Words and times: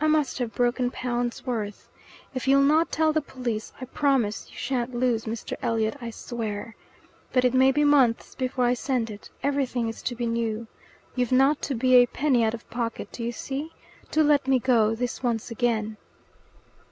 I 0.00 0.06
must 0.06 0.38
have 0.38 0.54
broken 0.54 0.88
pounds' 0.92 1.44
worth. 1.44 1.88
If 2.32 2.46
you'll 2.46 2.60
not 2.62 2.92
tell 2.92 3.12
the 3.12 3.20
police, 3.20 3.72
I 3.80 3.86
promise 3.86 4.48
you 4.48 4.56
shan't 4.56 4.94
lose, 4.94 5.24
Mr. 5.24 5.56
Elliot, 5.62 5.96
I 6.00 6.10
swear. 6.10 6.76
But 7.32 7.44
it 7.44 7.54
may 7.54 7.72
be 7.72 7.82
months 7.82 8.36
before 8.36 8.66
I 8.66 8.74
send 8.74 9.10
it. 9.10 9.30
Everything 9.42 9.88
is 9.88 10.00
to 10.02 10.14
be 10.14 10.26
new. 10.26 10.68
You've 11.16 11.32
not 11.32 11.60
to 11.62 11.74
be 11.74 11.96
a 11.96 12.06
penny 12.06 12.44
out 12.44 12.54
of 12.54 12.70
pocket, 12.70 13.08
do 13.10 13.24
you 13.24 13.32
see? 13.32 13.72
Do 14.12 14.22
let 14.22 14.46
me 14.46 14.60
go, 14.60 14.94
this 14.94 15.24
once 15.24 15.50
again." 15.50 15.96